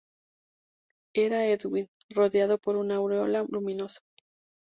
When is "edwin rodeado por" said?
1.45-2.75